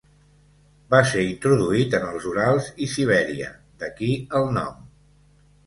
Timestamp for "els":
2.09-2.25